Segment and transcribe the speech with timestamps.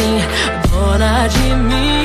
[0.00, 0.18] Assim,
[0.70, 2.00] dona de mim.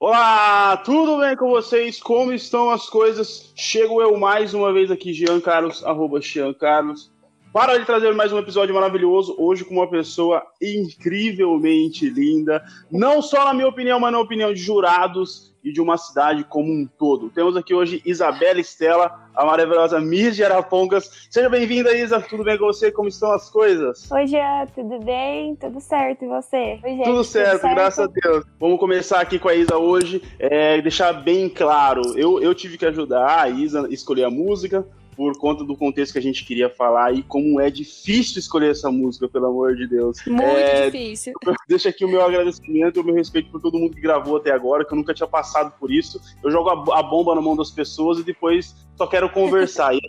[0.00, 2.00] Olá, tudo bem com vocês?
[2.00, 3.52] Como estão as coisas?
[3.54, 7.10] Chego eu mais uma vez aqui, Jean Carlos, arroba Jean Carlos,
[7.52, 13.44] para lhe trazer mais um episódio maravilhoso, hoje com uma pessoa incrivelmente linda, não só
[13.44, 17.28] na minha opinião, mas na opinião de jurados e de uma cidade como um todo.
[17.28, 21.26] Temos aqui hoje Isabela Estela, a maravilhosa Miss de Arapongas.
[21.28, 22.20] Seja bem-vinda, Isa.
[22.20, 22.92] Tudo bem com você?
[22.92, 24.08] Como estão as coisas?
[24.12, 24.66] Oi, Jean.
[24.72, 25.56] Tudo bem?
[25.56, 26.24] Tudo certo.
[26.24, 26.78] E você?
[26.84, 27.04] Oi, gente.
[27.04, 28.44] Tudo certo, tudo certo, graças a Deus.
[28.60, 30.22] Vamos começar aqui com a Isa hoje.
[30.38, 34.86] É, deixar bem claro, eu, eu tive que ajudar a Isa a escolher a música,
[35.16, 38.90] por conta do contexto que a gente queria falar e como é difícil escolher essa
[38.90, 40.18] música, pelo amor de Deus.
[40.26, 41.32] Muito é, difícil.
[41.66, 44.52] Deixa aqui o meu agradecimento e o meu respeito por todo mundo que gravou até
[44.52, 46.20] agora, que eu nunca tinha passado por isso.
[46.44, 49.94] Eu jogo a, a bomba na mão das pessoas e depois só quero conversar.
[49.94, 50.00] é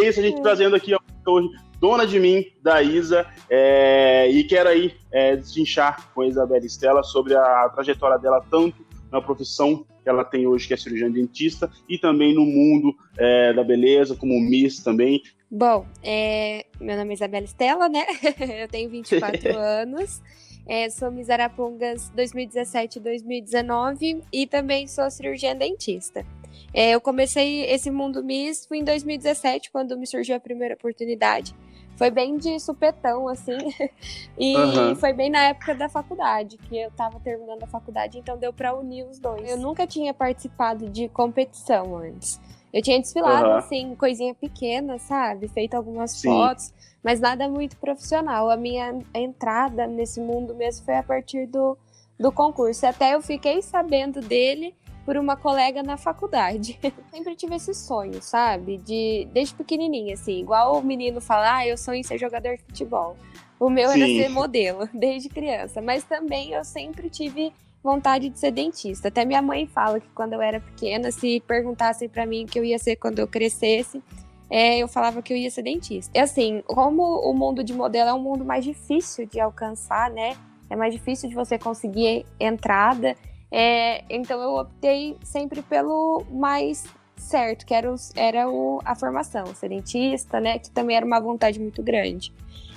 [0.00, 0.94] isso, a gente trazendo aqui
[1.26, 1.48] hoje
[1.80, 7.02] Dona de Mim, da Isa, é, e quero aí é, desinchar com a Isabela Estela
[7.02, 11.70] sobre a trajetória dela, tanto na profissão que ela tem hoje, que é cirurgiã dentista,
[11.88, 15.22] e também no mundo é, da beleza, como Miss também.
[15.50, 18.04] Bom, é, meu nome é Isabela Estela, né?
[18.62, 20.22] Eu tenho 24 anos.
[20.66, 26.24] É, sou Miss Arapongas 2017 e 2019 e também sou cirurgiã dentista.
[26.72, 31.54] É, eu comecei esse mundo Miss em 2017, quando me surgiu a primeira oportunidade
[31.96, 33.56] foi bem de supetão, assim.
[34.38, 34.96] e uhum.
[34.96, 38.74] foi bem na época da faculdade, que eu tava terminando a faculdade, então deu pra
[38.74, 39.48] unir os dois.
[39.48, 42.40] Eu nunca tinha participado de competição antes.
[42.72, 43.56] Eu tinha desfilado, uhum.
[43.56, 45.46] assim, coisinha pequena, sabe?
[45.46, 46.28] Feito algumas Sim.
[46.28, 48.50] fotos, mas nada muito profissional.
[48.50, 51.78] A minha entrada nesse mundo mesmo foi a partir do,
[52.18, 52.84] do concurso.
[52.84, 56.78] Até eu fiquei sabendo dele por uma colega na faculdade.
[57.12, 58.78] Sempre tive esse sonho, sabe?
[58.78, 62.62] De desde pequenininha, assim, igual o menino falar, ah, eu sonho em ser jogador de
[62.62, 63.16] futebol.
[63.58, 64.02] O meu Sim.
[64.02, 65.80] era ser modelo, desde criança.
[65.80, 69.08] Mas também eu sempre tive vontade de ser dentista.
[69.08, 72.58] Até minha mãe fala que quando eu era pequena, se perguntassem para mim o que
[72.58, 74.02] eu ia ser quando eu crescesse,
[74.50, 76.10] é, eu falava que eu ia ser dentista.
[76.14, 80.36] E assim, como o mundo de modelo é um mundo mais difícil de alcançar, né?
[80.70, 83.16] É mais difícil de você conseguir entrada.
[83.56, 86.84] É, então eu optei sempre pelo mais
[87.16, 90.58] certo, que era, o, era o, a formação, ser dentista, né?
[90.58, 92.34] Que também era uma vontade muito grande.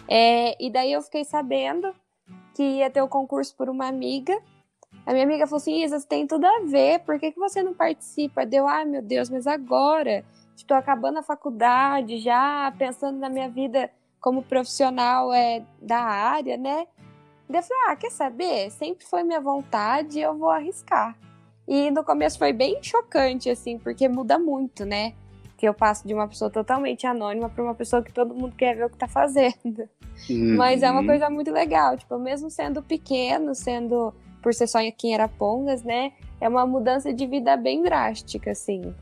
[0.07, 1.91] É, e daí eu fiquei sabendo
[2.53, 4.39] que ia ter o concurso por uma amiga.
[5.03, 7.73] A minha amiga falou assim: Isa, tem tudo a ver, por que, que você não
[7.73, 8.45] participa?
[8.45, 10.23] Deu, ah, meu Deus, mas agora
[10.55, 13.89] estou acabando a faculdade já, pensando na minha vida
[14.21, 16.85] como profissional é, da área, né?
[17.49, 18.71] Daí eu falei, ah, quer saber?
[18.71, 21.17] Sempre foi minha vontade, eu vou arriscar.
[21.67, 25.13] E no começo foi bem chocante, assim, porque muda muito, né?
[25.57, 28.75] Que eu passo de uma pessoa totalmente anônima para uma pessoa que todo mundo quer
[28.75, 29.89] ver o que tá fazendo.
[30.29, 30.55] Uhum.
[30.55, 35.09] Mas é uma coisa muito legal, tipo, mesmo sendo pequeno, sendo por ser só aqui
[35.09, 36.13] em Arapongas, né?
[36.39, 38.93] É uma mudança de vida bem drástica, assim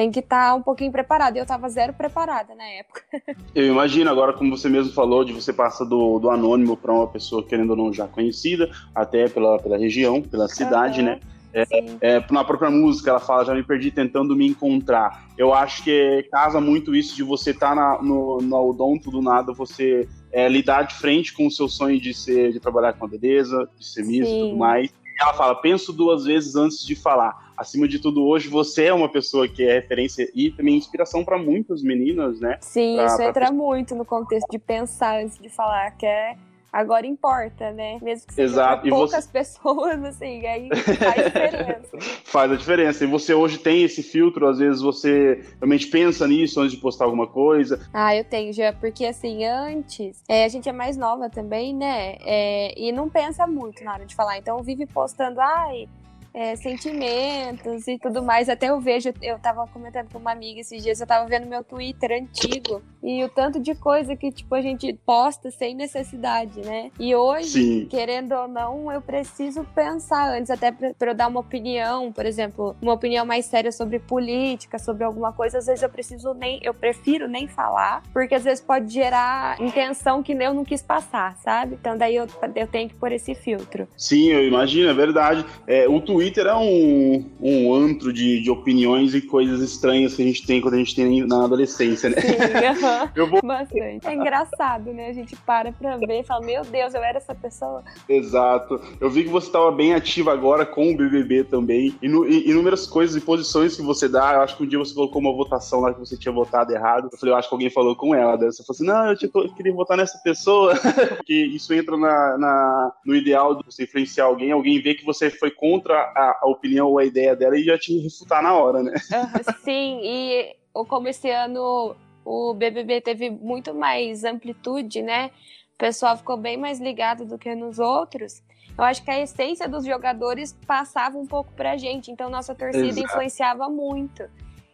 [0.00, 1.36] tem que estar tá um pouquinho preparado.
[1.36, 3.02] Eu estava zero preparada na época.
[3.54, 7.06] Eu imagino, agora, como você mesmo falou, de você passa do, do anônimo para uma
[7.06, 11.06] pessoa, querendo ou não, já conhecida, até pela, pela região, pela cidade, uhum.
[11.06, 11.20] né?
[11.52, 11.66] É,
[12.00, 15.28] é, na própria música, ela fala, já me perdi tentando me encontrar.
[15.36, 19.52] Eu acho que casa muito isso de você estar tá no, no odonto do nada,
[19.52, 23.08] você é, lidar de frente com o seu sonho de ser, de trabalhar com a
[23.08, 27.50] beleza, de ser miss e tudo mais ela fala: penso duas vezes antes de falar.
[27.56, 31.36] Acima de tudo, hoje você é uma pessoa que é referência e também inspiração para
[31.36, 32.56] muitas meninas, né?
[32.60, 36.36] Sim, pra, isso pra entra muito no contexto de pensar antes de falar, que é
[36.72, 37.98] agora importa, né?
[38.02, 39.32] Mesmo que seja poucas você...
[39.32, 41.98] pessoas, assim, aí faz diferença.
[42.24, 43.04] faz a diferença.
[43.04, 47.04] E você hoje tem esse filtro, às vezes você realmente pensa nisso antes de postar
[47.04, 47.88] alguma coisa.
[47.92, 52.16] Ah, eu tenho, já, porque assim, antes, é, a gente é mais nova também, né?
[52.20, 54.38] É, e não pensa muito na hora de falar.
[54.38, 55.88] Então vive postando, ai,
[56.32, 58.48] é, sentimentos e tudo mais.
[58.48, 61.62] Até eu vejo, eu tava comentando com uma amiga esses dias, eu tava vendo meu
[61.64, 66.90] Twitter antigo e o tanto de coisa que, tipo, a gente posta sem necessidade, né?
[66.98, 67.86] E hoje, Sim.
[67.86, 72.26] querendo ou não, eu preciso pensar antes, até pra, pra eu dar uma opinião, por
[72.26, 76.60] exemplo, uma opinião mais séria sobre política, sobre alguma coisa, às vezes eu preciso nem,
[76.62, 81.36] eu prefiro nem falar, porque às vezes pode gerar intenção que eu não quis passar,
[81.38, 81.76] sabe?
[81.80, 83.88] Então daí eu, eu tenho que pôr esse filtro.
[83.96, 85.44] Sim, eu imagino, é verdade.
[85.66, 90.20] É, o Twitter Twitter é um, um antro de, de opiniões e coisas estranhas que
[90.20, 92.20] a gente tem quando a gente tem na adolescência, né?
[92.20, 92.36] Sim, uh
[93.08, 93.10] -huh.
[93.16, 93.40] eu vou...
[93.42, 94.06] Bastante.
[94.06, 95.08] É engraçado, né?
[95.08, 97.82] A gente para pra ver e fala, meu Deus, eu era essa pessoa.
[98.06, 98.78] Exato.
[99.00, 101.96] Eu vi que você estava bem ativa agora com o BBB também.
[102.02, 104.34] E, no, e, inúmeras coisas e posições que você dá.
[104.34, 107.08] Eu acho que um dia você colocou uma votação lá que você tinha votado errado.
[107.10, 108.36] Eu falei, eu acho que alguém falou com ela.
[108.36, 110.74] Daí você falou assim, não, eu, eu queria votar nessa pessoa.
[111.16, 114.52] Porque isso entra na, na, no ideal de você influenciar alguém.
[114.52, 117.78] Alguém vê que você foi contra a, a opinião ou a ideia dela e já
[117.78, 118.94] te refutar na hora, né?
[119.64, 125.30] Sim, e como esse ano o BBB teve muito mais amplitude, né?
[125.74, 128.42] O pessoal ficou bem mais ligado do que nos outros.
[128.76, 132.86] Eu acho que a essência dos jogadores passava um pouco pra gente, então nossa torcida
[132.86, 133.06] Exato.
[133.06, 134.24] influenciava muito.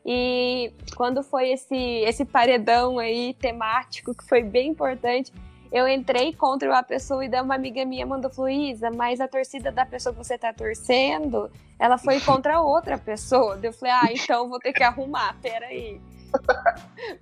[0.04, 5.32] E quando foi esse, esse paredão aí temático, que foi bem importante,
[5.72, 9.70] eu entrei contra uma pessoa e daí uma amiga minha mandou, Luísa, mas a torcida
[9.70, 13.58] da pessoa que você tá torcendo, ela foi contra outra pessoa.
[13.62, 16.00] Eu falei, ah, então vou ter que arrumar, peraí.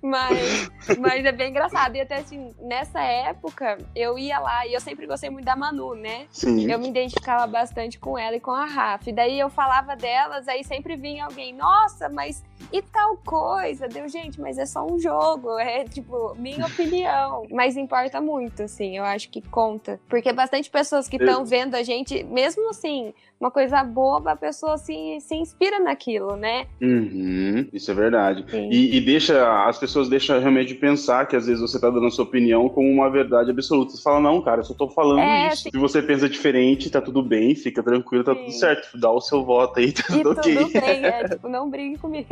[0.01, 1.95] Mas, mas é bem engraçado.
[1.95, 5.95] E até assim, nessa época, eu ia lá e eu sempre gostei muito da Manu,
[5.95, 6.27] né?
[6.31, 6.69] Sim.
[6.69, 9.09] Eu me identificava bastante com ela e com a Rafa.
[9.09, 13.87] E daí eu falava delas, aí sempre vinha alguém, nossa, mas e tal coisa?
[13.87, 17.45] Deu, gente, mas é só um jogo, é tipo, minha opinião.
[17.51, 19.99] Mas importa muito, assim, eu acho que conta.
[20.09, 24.77] Porque bastante pessoas que estão vendo a gente, mesmo assim, uma coisa boba, a pessoa
[24.77, 26.67] se, se inspira naquilo, né?
[26.81, 28.45] Uhum, isso é verdade.
[28.53, 32.07] E, e, deixa, as pessoas deixam realmente de pensar que às vezes você tá dando
[32.07, 33.91] a sua opinião como uma verdade absoluta.
[33.91, 35.63] Você fala, não, cara, eu só tô falando é, isso.
[35.63, 35.71] Sim.
[35.71, 38.39] Se você pensa diferente, tá tudo bem, fica tranquilo, tá sim.
[38.41, 38.97] tudo certo.
[38.97, 40.57] Dá o seu voto aí, tá tudo e ok.
[40.57, 42.27] Tudo bem, é, tipo, não brigue comigo.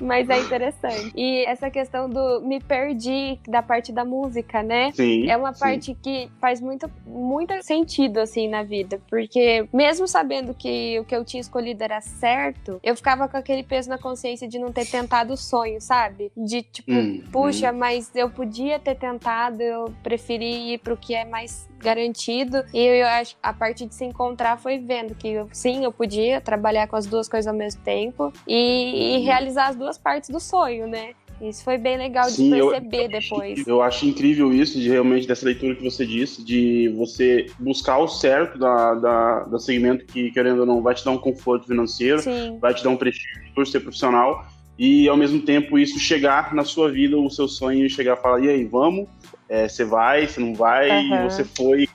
[0.00, 1.12] Mas é interessante.
[1.16, 4.92] E essa questão do me perdi da parte da música, né?
[4.92, 5.28] Sim.
[5.28, 5.96] É uma parte sim.
[6.00, 9.00] que faz muito, muito sentido, assim, na vida.
[9.08, 13.62] Porque mesmo sabendo que o que eu tinha escolhido era certo, eu ficava com aquele
[13.62, 16.01] peso na consciência de não ter tentado o sonho, sabe?
[16.10, 17.78] De tipo, hum, puxa, hum.
[17.78, 22.64] mas eu podia ter tentado, eu preferi ir pro que é mais garantido.
[22.72, 26.86] E eu acho a parte de se encontrar foi vendo que sim, eu podia trabalhar
[26.86, 29.24] com as duas coisas ao mesmo tempo e, e uhum.
[29.24, 31.14] realizar as duas partes do sonho, né?
[31.42, 33.66] Isso foi bem legal Sim, de perceber eu, depois.
[33.66, 38.06] Eu acho incrível isso, de realmente dessa leitura que você disse, de você buscar o
[38.06, 42.20] certo da, da, da segmento que, querendo ou não, vai te dar um conforto financeiro,
[42.20, 42.58] Sim.
[42.60, 44.46] vai te dar um prestígio por ser profissional,
[44.78, 48.40] e ao mesmo tempo isso chegar na sua vida, o seu sonho, chegar e falar,
[48.40, 49.08] e aí, vamos?
[49.48, 51.30] É, você vai, você não vai, uhum.
[51.30, 51.88] você foi,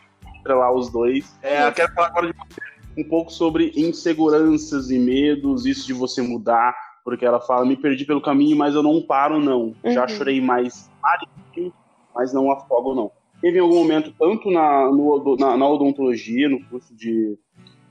[0.46, 1.36] lá os dois.
[1.42, 6.22] É, eu quero falar agora de um pouco sobre inseguranças e medos, isso de você
[6.22, 9.76] mudar, porque ela fala: me perdi pelo caminho, mas eu não paro, não.
[9.84, 9.92] Uhum.
[9.92, 10.90] Já chorei mais
[12.18, 13.12] mas não afogo, não.
[13.40, 17.38] Teve em algum momento, tanto na, no, na, na odontologia, no curso de,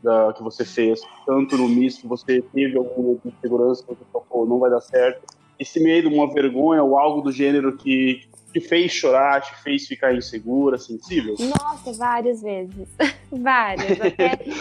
[0.06, 4.60] da, que você fez, tanto no MIS, que você teve alguma insegurança, você falou, não
[4.60, 5.20] vai dar certo.
[5.58, 8.22] Esse medo, uma vergonha ou algo do gênero que
[8.52, 11.34] te fez chorar, te fez ficar insegura, sensível?
[11.40, 12.88] Nossa, várias vezes.
[13.30, 13.98] várias.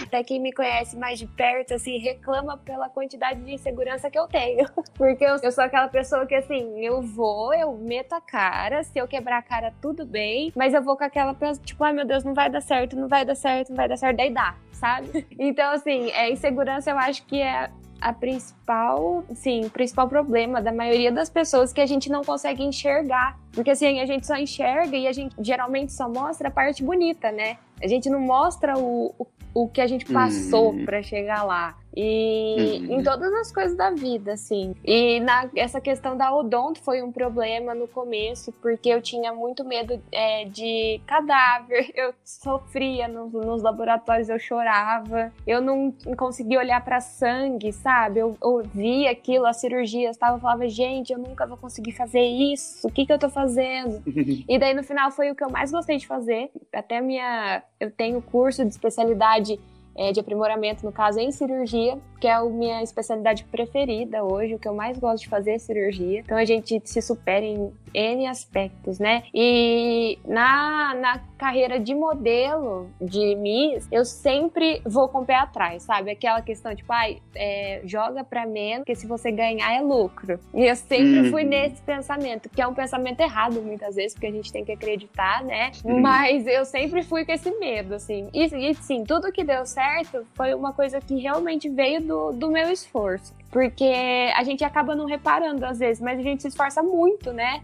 [0.04, 4.28] Até, quem me conhece mais de perto, assim, reclama pela quantidade de insegurança que eu
[4.28, 4.66] tenho.
[4.96, 8.98] Porque eu, eu sou aquela pessoa que, assim, eu vou, eu meto a cara, se
[8.98, 12.06] eu quebrar a cara, tudo bem, mas eu vou com aquela pessoa, tipo, ai meu
[12.06, 14.56] Deus, não vai dar certo, não vai dar certo, não vai dar certo, daí dá,
[14.72, 15.26] sabe?
[15.38, 20.72] Então, assim, é, insegurança eu acho que é a principal, sim, o principal problema da
[20.72, 23.40] maioria das pessoas que a gente não consegue enxergar.
[23.52, 27.32] Porque assim, a gente só enxerga e a gente geralmente só mostra a parte bonita,
[27.32, 27.58] né?
[27.82, 30.86] A gente não mostra o, o, o que a gente passou uhum.
[30.86, 31.78] para chegar lá.
[31.96, 33.00] E uhum.
[33.00, 34.76] em todas as coisas da vida, assim.
[34.84, 39.64] E na, essa questão da odonto foi um problema no começo, porque eu tinha muito
[39.64, 41.92] medo é, de cadáver.
[41.96, 45.32] Eu sofria nos, nos, laboratórios, eu chorava.
[45.48, 48.20] Eu não conseguia olhar para sangue, sabe?
[48.20, 52.86] Eu ouvia aquilo, as cirurgias, tava, eu falava, gente, eu nunca vou conseguir fazer isso.
[52.86, 53.46] O que, que eu tô fazendo?
[53.46, 54.04] fazendo.
[54.48, 56.52] e daí no final foi o que eu mais gostei de fazer.
[56.74, 57.64] Até minha.
[57.80, 59.60] Eu tenho curso de especialidade
[59.96, 64.60] é, de aprimoramento, no caso, em cirurgia, que é a minha especialidade preferida hoje, o
[64.60, 66.20] que eu mais gosto de fazer é cirurgia.
[66.20, 69.24] Então a gente se supera em N aspectos, né?
[69.34, 75.84] E na, na carreira de modelo de Miss, eu sempre vou com o pé atrás,
[75.84, 76.12] sabe?
[76.12, 80.40] Aquela questão, tipo, ai, é, joga pra menos, porque se você ganhar é lucro.
[80.54, 81.32] E eu sempre uhum.
[81.32, 84.72] fui nesse pensamento, que é um pensamento errado muitas vezes, porque a gente tem que
[84.72, 85.72] acreditar, né?
[85.84, 86.02] Uhum.
[86.02, 88.30] Mas eu sempre fui com esse medo, assim.
[88.34, 89.85] E, e sim, tudo que deu certo
[90.34, 93.34] foi uma coisa que realmente veio do, do meu esforço.
[93.52, 93.92] Porque
[94.36, 97.62] a gente acaba não reparando às vezes, mas a gente se esforça muito, né?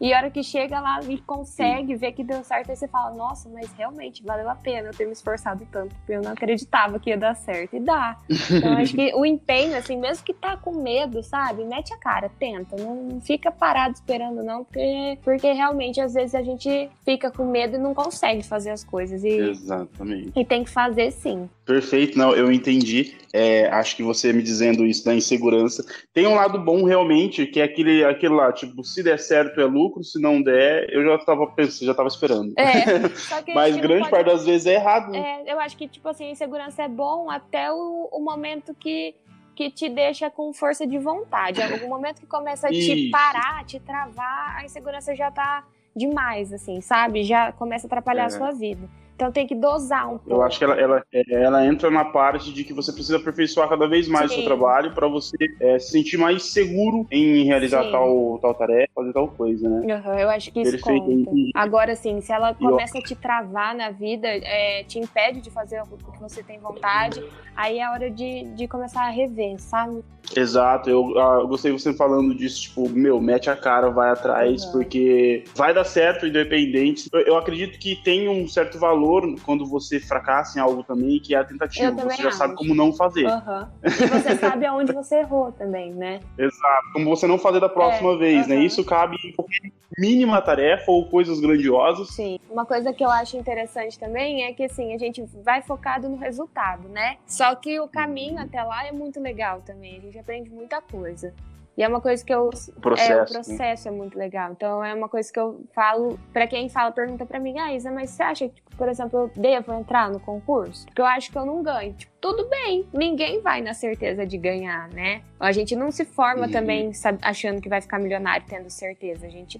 [0.00, 3.14] E a hora que chega lá e consegue ver que deu certo, aí você fala,
[3.14, 6.98] nossa, mas realmente valeu a pena eu ter me esforçado tanto, porque eu não acreditava
[6.98, 7.76] que ia dar certo.
[7.76, 8.16] E dá.
[8.50, 11.64] Então acho que o empenho, assim, mesmo que tá com medo, sabe?
[11.64, 12.76] Mete a cara, tenta.
[12.76, 17.76] Não fica parado esperando, não, porque, porque realmente às vezes a gente fica com medo
[17.76, 19.22] e não consegue fazer as coisas.
[19.22, 20.32] E, Exatamente.
[20.34, 21.48] E tem que fazer sim.
[21.64, 23.14] Perfeito, não, eu entendi.
[23.32, 25.84] É, acho que você me dizendo isso da insegurança.
[26.12, 29.64] Tem um lado bom realmente, que é aquele, aquele lá, tipo, se der certo é
[29.64, 32.52] lucro, se não der, eu já tava pensando, já tava esperando.
[32.56, 32.84] É,
[33.54, 34.10] Mas grande pode...
[34.10, 35.14] parte das vezes é errado.
[35.14, 39.14] É, eu acho que, tipo assim, insegurança é bom até o, o momento que
[39.60, 41.60] que te deixa com força de vontade.
[41.60, 46.80] Algum momento que começa a te parar, te travar, a insegurança já tá demais, assim,
[46.80, 47.24] sabe?
[47.24, 48.26] Já começa a atrapalhar é.
[48.26, 48.88] a sua vida.
[49.20, 50.30] Então tem que dosar um pouco.
[50.30, 53.86] Eu acho que ela, ela, ela entra na parte de que você precisa aperfeiçoar cada
[53.86, 54.38] vez mais Sim.
[54.38, 58.90] o seu trabalho para você é, se sentir mais seguro em realizar tal, tal tarefa,
[58.94, 59.94] fazer tal coisa, né?
[59.94, 61.04] Uhum, eu acho que isso Perfeito.
[61.04, 61.30] conta.
[61.54, 65.82] Agora, sim, se ela começa a te travar na vida, é, te impede de fazer
[65.82, 67.22] o que você tem vontade,
[67.54, 70.02] aí é hora de, de começar a rever, sabe?
[70.34, 74.64] Exato, eu, ah, eu gostei você falando disso, tipo, meu, mete a cara, vai atrás,
[74.64, 74.72] uhum.
[74.72, 77.08] porque vai dar certo, independente.
[77.12, 81.18] Eu, eu acredito que tem um certo valor valor quando você fracassa em algo também,
[81.18, 81.90] que é a tentativa.
[81.90, 82.38] Você já acho.
[82.38, 83.26] sabe como não fazer.
[83.26, 83.66] Uhum.
[83.82, 86.20] E você sabe aonde você errou também, né?
[86.38, 86.92] Exato.
[86.92, 88.54] Como você não fazer da próxima é, vez, uhum.
[88.54, 88.64] né?
[88.64, 92.08] Isso cabe em qualquer mínima tarefa ou coisas grandiosas.
[92.10, 92.38] Sim.
[92.48, 96.16] Uma coisa que eu acho interessante também é que, assim, a gente vai focado no
[96.16, 97.16] resultado, né?
[97.26, 99.98] Só que o caminho até lá é muito legal também.
[99.98, 101.34] A gente aprende muita coisa.
[101.80, 102.50] E é uma coisa que eu.
[102.50, 103.94] O processo, é, o processo né?
[103.94, 104.52] é muito legal.
[104.52, 106.20] Então é uma coisa que eu falo.
[106.30, 109.30] para quem fala, pergunta para mim, ah, Isa, mas você acha que, por exemplo, eu
[109.34, 110.84] devo entrar no concurso?
[110.84, 111.94] Porque eu acho que eu não ganho.
[111.94, 115.22] Tipo, tudo bem, ninguém vai na certeza de ganhar, né?
[115.40, 116.52] A gente não se forma uhum.
[116.52, 119.26] também sabe, achando que vai ficar milionário tendo certeza.
[119.26, 119.58] A gente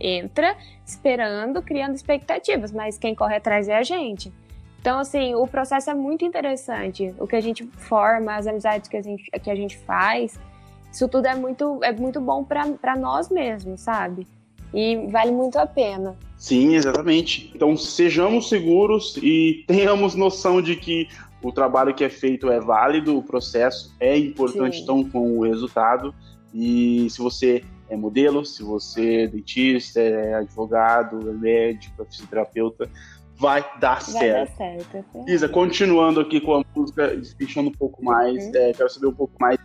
[0.00, 4.32] entra esperando, criando expectativas, mas quem corre atrás é a gente.
[4.80, 7.14] Então, assim, o processo é muito interessante.
[7.18, 10.40] O que a gente forma, as amizades que a gente, que a gente faz
[10.92, 14.26] isso tudo é muito, é muito bom para nós mesmos, sabe?
[14.72, 16.16] E vale muito a pena.
[16.36, 17.52] Sim, exatamente.
[17.54, 21.08] Então sejamos seguros e tenhamos noção de que
[21.42, 24.82] o trabalho que é feito é válido, o processo é importante, Sim.
[24.82, 26.14] então, com o resultado.
[26.52, 32.88] E se você é modelo, se você é dentista, é advogado, é médico, é fisioterapeuta,
[33.36, 34.50] vai dar vai certo.
[34.50, 38.52] Dar certo é Isa, continuando aqui com a música, despechando um pouco mais, uhum.
[38.54, 39.58] é, quero saber um pouco mais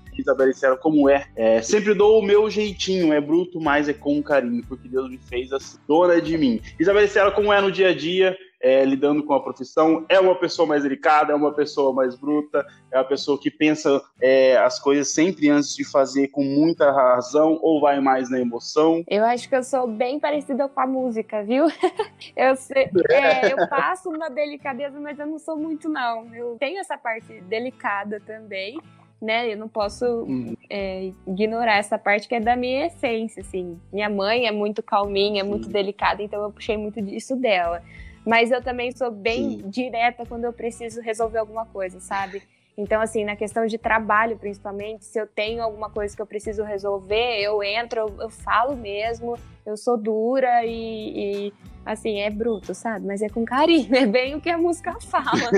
[0.54, 1.26] Serra, como é.
[1.36, 1.62] é.
[1.62, 5.52] Sempre dou o meu jeitinho, é bruto, mas é com carinho, porque Deus me fez
[5.52, 6.62] assim, dona de mim.
[6.80, 8.38] Isabela Serra, como é no dia a dia?
[8.66, 12.66] é, lidando com a profissão, é uma pessoa mais delicada, é uma pessoa mais bruta,
[12.92, 17.60] é uma pessoa que pensa é, as coisas sempre antes de fazer com muita razão
[17.62, 19.04] ou vai mais na emoção?
[19.08, 21.66] Eu acho que eu sou bem parecida com a música, viu?
[22.36, 26.34] eu, sei, é, eu passo uma delicadeza, mas eu não sou muito, não.
[26.34, 28.80] Eu tenho essa parte delicada também
[29.22, 29.52] né?
[29.52, 30.56] Eu não posso uhum.
[30.70, 33.80] é, ignorar essa parte que é da minha essência, assim.
[33.92, 37.82] Minha mãe é muito calminha, é muito delicada, então eu puxei muito disso dela.
[38.26, 39.70] Mas eu também sou bem Sim.
[39.70, 42.42] direta quando eu preciso resolver alguma coisa, sabe?
[42.78, 46.64] Então, assim, na questão de trabalho, principalmente, se eu tenho alguma coisa que eu preciso
[46.64, 51.54] resolver, eu entro, eu, eu falo mesmo, eu sou dura e, e,
[51.86, 53.06] assim, é bruto, sabe?
[53.06, 55.50] Mas é com carinho, é bem o que a música fala.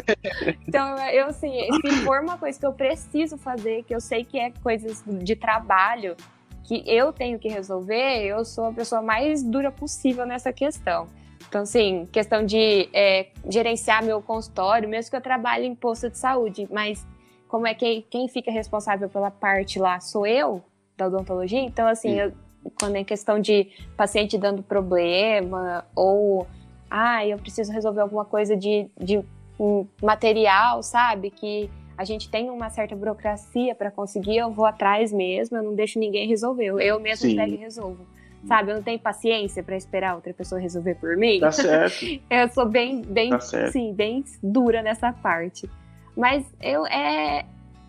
[0.68, 1.52] então, eu, assim,
[1.86, 5.36] se for uma coisa que eu preciso fazer, que eu sei que é coisas de
[5.36, 6.16] trabalho,
[6.64, 11.08] que eu tenho que resolver, eu sou a pessoa mais dura possível nessa questão.
[11.48, 16.18] Então, assim, questão de é, gerenciar meu consultório, mesmo que eu trabalhe em posto de
[16.18, 17.08] saúde, mas
[17.48, 20.62] como é que quem fica responsável pela parte lá sou eu,
[20.98, 22.34] da odontologia, então, assim, eu,
[22.80, 26.48] quando é questão de paciente dando problema ou,
[26.90, 29.24] ah, eu preciso resolver alguma coisa de, de
[29.60, 35.12] um material, sabe, que a gente tem uma certa burocracia para conseguir, eu vou atrás
[35.12, 38.06] mesmo, eu não deixo ninguém resolver, eu mesmo pego e resolvo.
[38.48, 38.72] sabe?
[38.72, 41.40] Eu não tenho paciência para esperar outra pessoa resolver por mim.
[41.40, 42.06] Tá certo.
[42.30, 45.68] eu sou bem, bem, tá sim, bem dura nessa parte.
[46.16, 47.46] Mas eu é,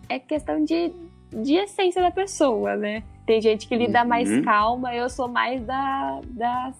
[0.08, 0.92] é questão de,
[1.30, 3.02] de essência da pessoa, né?
[3.28, 4.08] Tem gente que lida uhum.
[4.08, 6.72] mais calma, eu sou mais da, da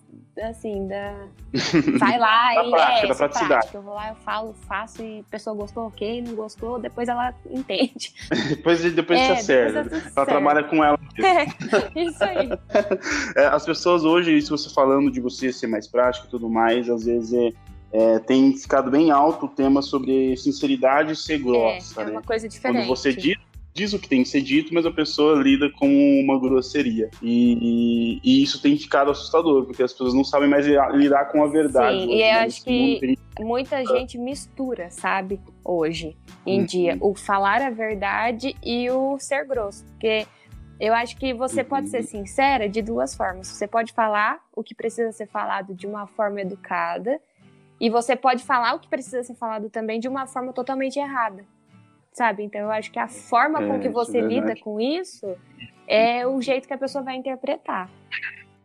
[0.45, 1.27] assim, da.
[1.99, 3.49] Sai lá da e prática, é, da praticidade.
[3.49, 3.77] Prática.
[3.77, 7.35] Eu vou lá, eu falo, faço e a pessoa gostou, ok, não gostou, depois ela
[7.51, 8.15] entende.
[8.49, 9.79] depois depois é, acerta.
[9.81, 10.25] Ela certo.
[10.25, 10.99] trabalha com ela.
[11.19, 12.49] É, isso aí.
[13.37, 16.89] É, as pessoas hoje, isso você falando de você ser mais prático e tudo mais,
[16.89, 17.53] às vezes é,
[17.93, 22.01] é, tem ficado bem alto o tema sobre sinceridade e ser grossa.
[22.01, 22.23] É, é uma né?
[22.25, 22.87] coisa diferente.
[22.87, 23.37] Quando você diz
[23.79, 25.87] diz o que tem que ser dito, mas a pessoa lida com
[26.21, 27.09] uma grosseria.
[27.23, 31.47] E, e isso tem ficado assustador, porque as pessoas não sabem mais lidar com a
[31.47, 32.01] verdade.
[32.01, 32.41] Sim, hoje, e eu né?
[32.41, 33.19] acho que gente...
[33.39, 36.67] muita gente mistura, sabe, hoje em uhum.
[36.67, 39.85] dia, o falar a verdade e o ser grosso.
[39.87, 40.27] Porque
[40.81, 42.07] eu acho que você pode ser uhum.
[42.07, 43.47] sincera de duas formas.
[43.47, 47.21] Você pode falar o que precisa ser falado de uma forma educada,
[47.81, 51.45] e você pode falar o que precisa ser falado também de uma forma totalmente errada
[52.19, 52.43] sabe?
[52.43, 55.37] Então eu acho que a forma é, com que você é lida com isso
[55.87, 57.89] é o jeito que a pessoa vai interpretar.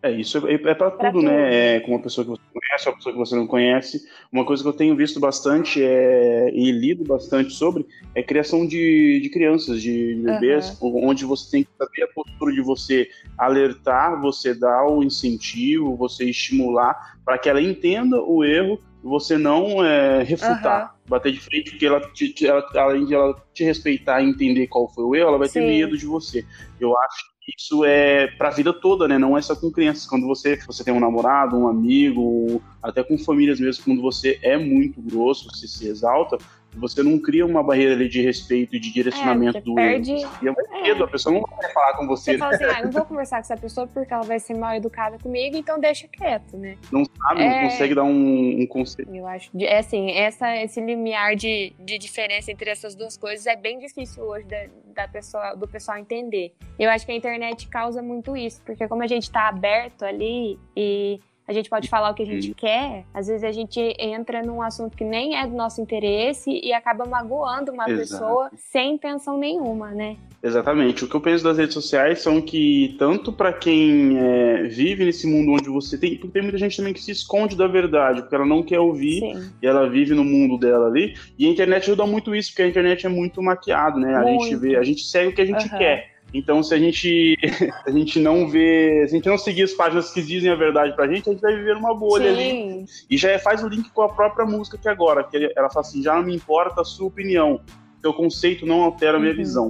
[0.01, 1.75] É, isso é, é para tudo, tudo, né?
[1.75, 4.01] É, com uma pessoa que você conhece, uma pessoa que você não conhece.
[4.31, 9.21] Uma coisa que eu tenho visto bastante é, e lido bastante sobre é criação de,
[9.21, 11.07] de crianças, de bebês, uhum.
[11.07, 13.07] onde você tem que saber a postura de você
[13.37, 19.83] alertar, você dar o incentivo, você estimular para que ela entenda o erro você não
[19.83, 21.02] é, refutar, uhum.
[21.13, 24.89] Bater de frente, porque ela, te, ela, além de ela te respeitar e entender qual
[24.89, 25.59] foi o erro, ela vai Sim.
[25.59, 26.45] ter medo de você.
[26.79, 29.17] Eu acho que isso é para a vida toda, né?
[29.17, 30.05] Não é só com crianças.
[30.05, 34.57] Quando você, você tem um namorado, um amigo, até com famílias mesmo, quando você é
[34.57, 36.37] muito grosso, se se exalta,
[36.75, 40.13] você não cria uma barreira ali de respeito e de direcionamento é, do perde...
[40.13, 40.81] E é muito é.
[40.83, 42.33] medo, a pessoa não vai falar com você.
[42.33, 44.75] Você fala assim, ah, não vou conversar com essa pessoa porque ela vai ser mal
[44.75, 46.77] educada comigo, então deixa quieto, né?
[46.91, 47.49] Não sabe, é...
[47.49, 49.15] não consegue dar um, um conselho.
[49.15, 53.55] Eu acho, é assim, essa, esse limiar de, de diferença entre essas duas coisas é
[53.55, 56.53] bem difícil hoje da, da pessoa, do pessoal entender.
[56.79, 60.59] Eu acho que a internet causa muito isso, porque como a gente tá aberto ali
[60.75, 62.53] e a gente pode falar o que a gente uhum.
[62.53, 66.71] quer, às vezes a gente entra num assunto que nem é do nosso interesse e
[66.73, 67.99] acaba magoando uma Exato.
[67.99, 70.17] pessoa sem intenção nenhuma, né?
[70.41, 71.05] Exatamente.
[71.05, 75.25] O que eu penso das redes sociais são que, tanto para quem é, vive nesse
[75.25, 76.17] mundo onde você tem.
[76.17, 79.19] Porque tem muita gente também que se esconde da verdade, porque ela não quer ouvir
[79.19, 79.53] Sim.
[79.61, 81.15] e ela vive no mundo dela ali.
[81.39, 84.15] E a internet ajuda muito isso, porque a internet é muito maquiado, né?
[84.15, 85.77] A gente vê, a gente segue o que a gente uhum.
[85.77, 86.12] quer.
[86.33, 87.37] Então, se a gente,
[87.85, 90.95] a gente não vê, se a gente não seguir as páginas que dizem a verdade
[90.95, 92.79] pra gente, a gente vai viver numa bolha Sim.
[92.79, 92.85] ali.
[93.09, 96.01] E já faz o link com a própria música que agora, que ela fala assim,
[96.01, 97.61] já não me importa a sua opinião,
[98.01, 99.37] seu conceito não altera a minha uhum.
[99.37, 99.69] visão.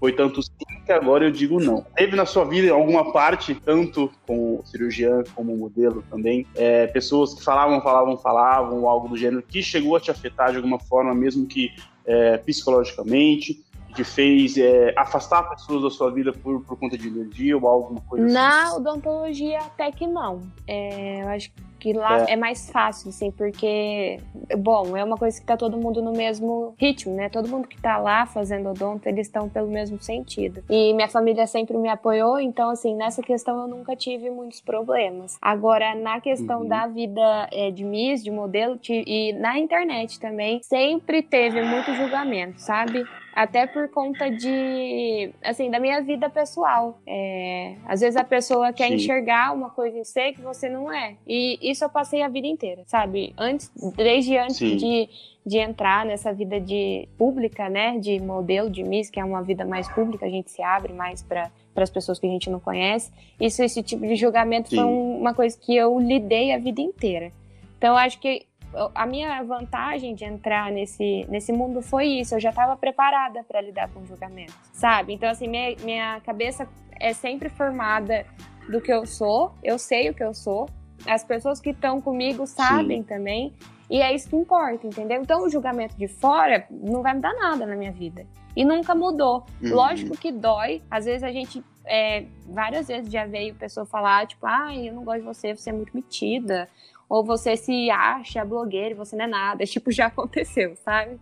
[0.00, 0.50] Foi tanto sim
[0.86, 1.84] que agora eu digo não.
[1.96, 7.44] Teve na sua vida alguma parte, tanto como cirurgiã como modelo também, é, pessoas que
[7.44, 11.46] falavam, falavam, falavam, algo do gênero, que chegou a te afetar de alguma forma, mesmo
[11.46, 11.72] que
[12.06, 13.62] é, psicologicamente,
[13.94, 18.00] te fez é, afastar pessoas da sua vida por, por conta de energia ou alguma
[18.02, 18.70] coisa Na assim?
[18.70, 20.40] Na odontologia, até que não.
[20.66, 22.32] É, eu acho que lá é.
[22.32, 22.36] é.
[22.36, 24.18] mais fácil, assim, porque,
[24.58, 27.28] bom, é uma coisa que tá todo mundo no mesmo ritmo, né?
[27.28, 30.62] Todo mundo que tá lá fazendo odonto, eles estão pelo mesmo sentido.
[30.68, 35.38] E minha família sempre me apoiou, então, assim, nessa questão eu nunca tive muitos problemas.
[35.40, 36.68] Agora, na questão uhum.
[36.68, 42.60] da vida é, de Miss, de modelo, e na internet também, sempre teve muito julgamento,
[42.60, 43.04] sabe?
[43.38, 46.98] Até por conta de, assim, da minha vida pessoal.
[47.06, 48.94] É, às vezes a pessoa quer Sim.
[48.94, 51.14] enxergar uma coisa em você que você não é.
[51.24, 53.32] E isso eu passei a vida inteira, sabe?
[53.38, 55.08] Antes, desde antes de,
[55.46, 59.64] de entrar nessa vida de pública, né, de modelo de Miss, que é uma vida
[59.64, 62.58] mais pública, a gente se abre mais para para as pessoas que a gente não
[62.58, 63.12] conhece.
[63.40, 64.76] Isso, esse tipo de julgamento Sim.
[64.76, 67.30] foi uma coisa que eu lidei a vida inteira.
[67.76, 68.48] Então, eu acho que
[68.94, 72.34] a minha vantagem de entrar nesse, nesse mundo foi isso.
[72.34, 75.12] Eu já estava preparada para lidar com julgamento, sabe?
[75.12, 78.26] Então, assim, minha, minha cabeça é sempre formada
[78.68, 79.52] do que eu sou.
[79.62, 80.68] Eu sei o que eu sou.
[81.06, 83.08] As pessoas que estão comigo sabem Sim.
[83.08, 83.52] também.
[83.90, 85.22] E é isso que importa, entendeu?
[85.22, 88.26] Então, o julgamento de fora não vai mudar nada na minha vida.
[88.54, 89.46] E nunca mudou.
[89.62, 89.74] Uhum.
[89.74, 90.82] Lógico que dói.
[90.90, 94.94] Às vezes a gente, é, várias vezes já veio pessoa falar, tipo, ai, ah, eu
[94.94, 96.68] não gosto de você, você é muito metida
[97.08, 99.64] ou você se acha blogueiro você não é nada.
[99.66, 101.18] Tipo, já aconteceu, sabe?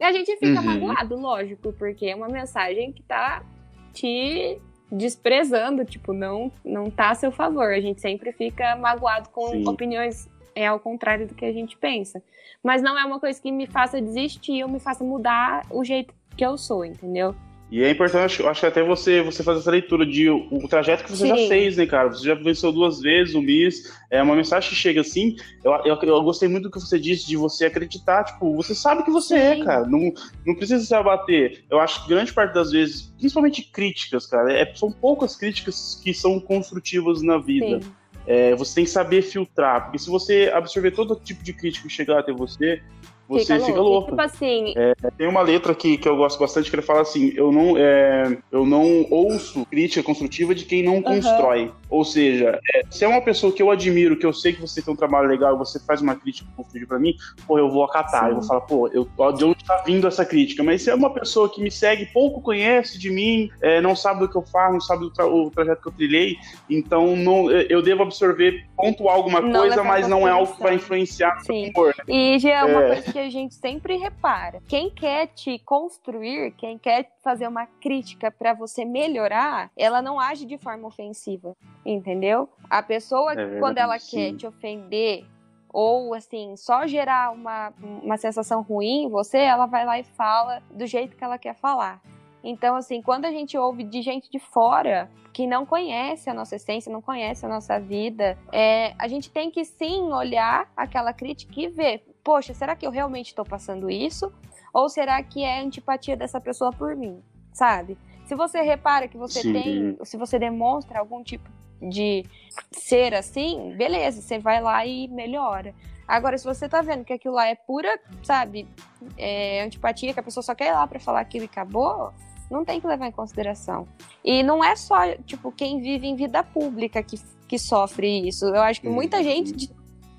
[0.00, 0.66] E a gente fica uhum.
[0.66, 3.44] magoado, lógico, porque é uma mensagem que tá
[3.92, 4.58] te
[4.90, 7.72] desprezando, tipo, não, não tá a seu favor.
[7.72, 9.68] A gente sempre fica magoado com Sim.
[9.68, 12.22] opiniões é ao contrário do que a gente pensa.
[12.62, 16.14] Mas não é uma coisa que me faça desistir ou me faça mudar o jeito
[16.36, 17.34] que eu sou, entendeu?
[17.72, 20.68] E é importante, eu acho que até você, você fazer essa leitura de o, o
[20.68, 21.28] trajeto que você Sim.
[21.28, 22.10] já fez, né, cara?
[22.10, 23.90] Você já venceu duas vezes o Miss.
[24.10, 25.36] É uma mensagem que chega assim.
[25.64, 28.24] Eu, eu, eu gostei muito do que você disse, de você acreditar.
[28.24, 29.62] Tipo, você sabe que você é, Sim.
[29.62, 29.86] é, cara.
[29.86, 30.12] Não,
[30.44, 31.64] não precisa se abater.
[31.70, 36.12] Eu acho que grande parte das vezes, principalmente críticas, cara, é, são poucas críticas que
[36.12, 37.80] são construtivas na vida.
[38.26, 41.94] É, você tem que saber filtrar, porque se você absorver todo tipo de crítica que
[41.94, 42.82] chegar até você,
[43.28, 44.10] você fica, fica louco.
[44.10, 44.74] Tipo assim.
[44.76, 47.76] É, tem uma letra que, que eu gosto bastante que ele fala assim: eu não,
[47.76, 51.02] é, eu não ouço crítica construtiva de quem não uhum.
[51.02, 51.70] constrói.
[51.92, 54.80] Ou seja, é, se é uma pessoa que eu admiro, que eu sei que você
[54.80, 57.14] tem um trabalho legal, você faz uma crítica construtiva para mim,
[57.46, 58.22] pô, eu vou acatar.
[58.22, 58.28] Sim.
[58.28, 60.62] Eu vou falar, pô, eu, de onde tá vindo essa crítica?
[60.62, 64.20] Mas se é uma pessoa que me segue, pouco conhece de mim, é, não sabe
[64.20, 66.36] do que eu faço, não sabe do tra o trajeto que eu trilhei,
[66.70, 70.76] então não, eu devo absorver, pontuar alguma não coisa, mas não é algo que vai
[70.76, 71.94] influenciar o humor.
[71.98, 72.14] Né?
[72.14, 72.86] E já é uma é.
[72.94, 74.62] coisa que a gente sempre repara.
[74.66, 80.44] Quem quer te construir, quem quer fazer uma crítica para você melhorar, ela não age
[80.44, 81.56] de forma ofensiva,
[81.86, 82.48] entendeu?
[82.68, 84.16] A pessoa, é quando ela sim.
[84.16, 85.24] quer te ofender,
[85.72, 90.62] ou assim, só gerar uma, uma sensação ruim em você, ela vai lá e fala
[90.70, 92.00] do jeito que ela quer falar.
[92.44, 96.56] Então, assim, quando a gente ouve de gente de fora que não conhece a nossa
[96.56, 101.58] essência, não conhece a nossa vida, é, a gente tem que sim olhar aquela crítica
[101.58, 104.30] e ver, poxa, será que eu realmente estou passando isso?
[104.72, 107.98] Ou será que é antipatia dessa pessoa por mim, sabe?
[108.26, 109.52] Se você repara que você sim.
[109.52, 112.24] tem, se você demonstra algum tipo de
[112.70, 115.74] ser assim, beleza, você vai lá e melhora.
[116.06, 118.68] Agora, se você tá vendo que aquilo lá é pura, sabe,
[119.16, 122.12] é, antipatia, que a pessoa só quer ir lá pra falar aquilo e acabou,
[122.50, 123.88] não tem que levar em consideração.
[124.24, 128.46] E não é só, tipo, quem vive em vida pública que, que sofre isso.
[128.46, 129.22] Eu acho que muita uhum.
[129.22, 129.70] gente de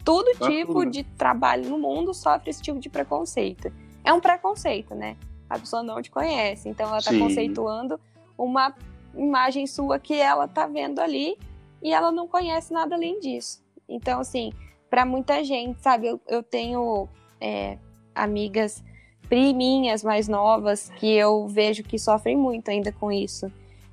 [0.03, 3.71] todo tipo de trabalho no mundo sofre esse tipo de preconceito.
[4.03, 5.15] É um preconceito, né?
[5.49, 7.19] A pessoa não te conhece, então ela tá Sim.
[7.19, 7.99] conceituando
[8.37, 8.73] uma
[9.15, 11.37] imagem sua que ela tá vendo ali
[11.81, 13.63] e ela não conhece nada além disso.
[13.87, 14.51] Então, assim,
[14.89, 17.07] para muita gente, sabe, eu, eu tenho
[17.39, 17.77] é,
[18.15, 18.83] amigas
[19.27, 23.51] priminhas mais novas que eu vejo que sofrem muito ainda com isso,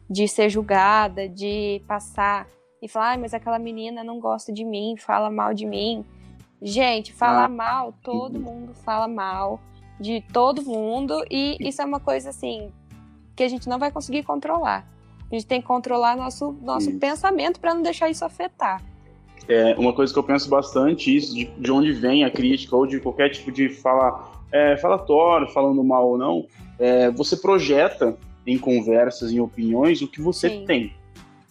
[0.09, 2.49] de ser julgada, de passar
[2.83, 6.05] e falar, ah, mas aquela menina não gosta de mim, fala mal de mim.
[6.63, 7.49] Gente, falar ah.
[7.49, 9.61] mal, todo mundo fala mal
[10.01, 12.73] de todo mundo e isso é uma coisa assim
[13.37, 14.87] que a gente não vai conseguir controlar.
[15.31, 18.83] A gente tem que controlar nosso nosso pensamento para não deixar isso afetar.
[19.49, 22.87] É uma coisa que eu penso bastante isso de, de onde vem a crítica ou
[22.87, 26.47] de qualquer tipo de fala é, falatório, falando mal ou não,
[26.79, 30.65] é, você projeta em conversas, em opiniões, o que você Sim.
[30.65, 30.95] tem.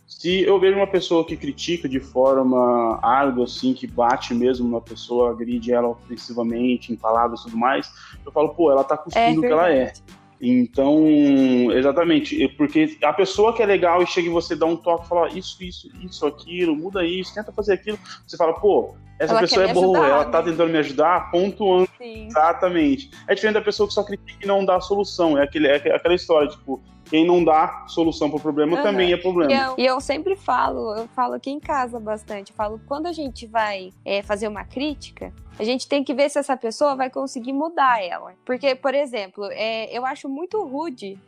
[0.09, 4.81] Se eu vejo uma pessoa que critica de forma árdua, assim, que bate mesmo na
[4.81, 7.89] pessoa, agride ela ofensivamente, em palavras e tudo mais,
[8.25, 9.93] eu falo, pô, ela tá cuspindo é o que ela é.
[10.41, 11.05] Então,
[11.71, 15.29] exatamente, porque a pessoa que é legal e chega em você dá um toque, fala
[15.29, 19.65] isso, isso, isso, aquilo, muda isso, tenta fazer aquilo, você fala, pô, essa ela pessoa
[19.65, 20.31] é boa, ajudar, ela tá né?
[20.31, 21.89] tá tentando me ajudar, pontuando.
[21.97, 22.27] Sim.
[22.27, 23.11] Exatamente.
[23.27, 25.37] É diferente da pessoa que só critica e não dá solução.
[25.37, 28.83] É, aquele, é aquela história, tipo, quem não dá solução para o problema uhum.
[28.83, 29.51] também é problema.
[29.51, 33.11] E eu, e eu, sempre falo, eu falo aqui em casa bastante, falo, quando a
[33.11, 37.09] gente vai é, fazer uma crítica, a gente tem que ver se essa pessoa vai
[37.09, 38.33] conseguir mudar ela.
[38.45, 41.19] Porque, por exemplo, é, eu acho muito rude,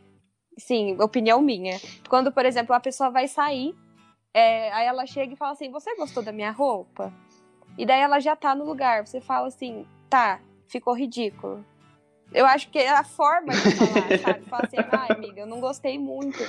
[0.58, 3.76] sim, opinião minha, quando, por exemplo, a pessoa vai sair,
[4.34, 7.12] é, aí ela chega e fala assim, você gostou da minha roupa?
[7.78, 9.06] E daí ela já tá no lugar.
[9.06, 11.66] Você fala assim, tá, ficou ridículo.
[12.34, 14.46] Eu acho que é a forma de falar, sabe?
[14.46, 16.40] Fala assim, ai, ah, amiga, eu não gostei muito,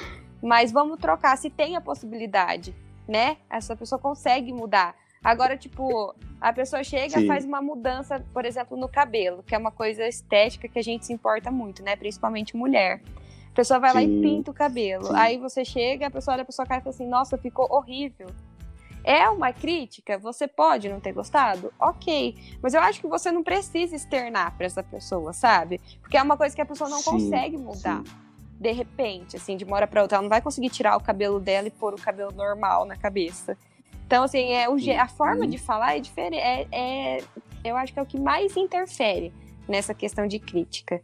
[0.43, 2.75] mas vamos trocar se tem a possibilidade,
[3.07, 3.37] né?
[3.51, 4.95] Essa pessoa consegue mudar.
[5.23, 9.59] Agora, tipo, a pessoa chega e faz uma mudança, por exemplo, no cabelo, que é
[9.59, 11.95] uma coisa estética que a gente se importa muito, né?
[11.95, 13.01] Principalmente mulher.
[13.53, 13.97] A pessoa vai Sim.
[13.97, 15.07] lá e pinta o cabelo.
[15.07, 15.15] Sim.
[15.15, 18.29] Aí você chega, a pessoa olha a pessoa cara e fala assim, nossa, ficou horrível.
[19.05, 21.73] É uma crítica, você pode não ter gostado?
[21.79, 22.37] Ok.
[22.63, 25.81] Mas eu acho que você não precisa externar para essa pessoa, sabe?
[26.01, 28.03] Porque é uma coisa que a pessoa não sim, consegue mudar.
[28.05, 28.15] Sim.
[28.61, 30.17] De repente, assim, de uma hora para outra.
[30.17, 33.57] Ela não vai conseguir tirar o cabelo dela e pôr o cabelo normal na cabeça.
[34.07, 36.37] Então, assim, é o, a forma de falar é diferente.
[36.37, 37.25] É, é,
[37.65, 39.33] eu acho que é o que mais interfere
[39.67, 41.03] nessa questão de crítica.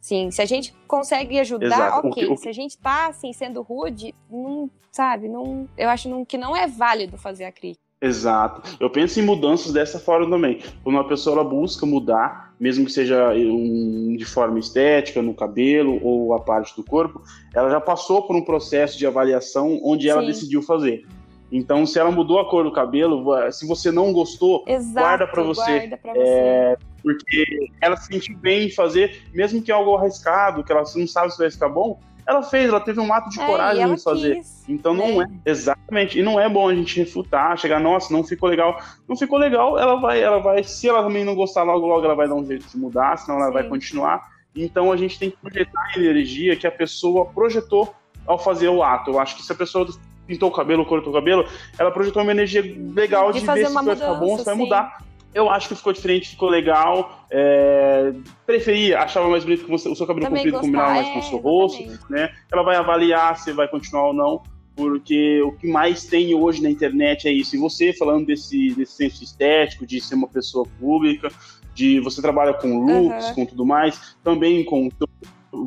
[0.00, 2.08] Sim, se a gente consegue ajudar, Exato.
[2.08, 2.26] ok.
[2.26, 2.36] O o...
[2.36, 6.56] Se a gente tá, assim, sendo rude, não, sabe, não, eu acho não, que não
[6.56, 7.84] é válido fazer a crítica.
[8.02, 8.78] Exato.
[8.80, 10.62] Eu penso em mudanças dessa forma também.
[10.82, 16.32] Quando uma pessoa busca mudar, mesmo que seja um, de forma estética, no cabelo ou
[16.32, 17.22] a parte do corpo,
[17.54, 20.28] ela já passou por um processo de avaliação onde ela Sim.
[20.28, 21.06] decidiu fazer.
[21.52, 25.42] Então, se ela mudou a cor do cabelo, se você não gostou, Exato, guarda para
[25.42, 25.78] você.
[25.78, 26.20] Guarda pra você.
[26.20, 31.06] É, porque ela se sentiu bem em fazer, mesmo que algo arriscado, que ela não
[31.06, 33.98] sabe se vai ficar bom, ela fez, ela teve um ato de É, coragem em
[33.98, 34.36] fazer.
[34.36, 35.26] quis, Então não né?
[35.44, 38.78] é, exatamente, e não é bom a gente refutar, chegar, nossa, não ficou legal.
[39.08, 42.14] Não ficou legal, ela vai, ela vai, se ela também não gostar logo, logo ela
[42.14, 43.52] vai dar um jeito de mudar, senão ela Sim.
[43.54, 44.28] vai continuar.
[44.54, 47.92] Então a gente tem que projetar a energia que a pessoa projetou
[48.26, 49.10] ao fazer o ato.
[49.12, 49.86] Eu acho que se a pessoa
[50.30, 51.44] pintou o cabelo, cortou o cabelo,
[51.78, 52.62] ela projetou uma energia
[52.94, 54.60] legal De ver se vai ficar bom, se vai sim.
[54.60, 55.04] mudar.
[55.32, 57.24] Eu acho que ficou diferente, ficou legal.
[57.30, 58.12] É...
[58.46, 61.18] Preferia, achava mais bonito que você- o seu cabelo Também comprido combinava mais é, com
[61.20, 62.30] o seu rosto, né?
[62.52, 64.42] Ela vai avaliar se vai continuar ou não,
[64.74, 67.54] porque o que mais tem hoje na internet é isso.
[67.54, 71.28] E você falando desse, desse senso estético, de ser uma pessoa pública,
[71.74, 73.34] de você trabalha com looks, Aham.
[73.36, 74.88] com tudo mais, também com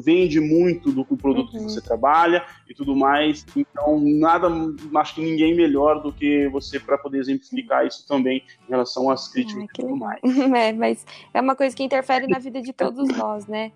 [0.04, 1.70] vende muito do produto que Uhum.
[1.70, 3.46] você trabalha e tudo mais.
[3.56, 4.48] Então, nada,
[4.96, 9.28] acho que ninguém melhor do que você para poder exemplificar isso também em relação às
[9.28, 10.20] críticas Ai, e que tudo mais.
[10.56, 13.72] É, mas é uma coisa que interfere na vida de todos nós, né?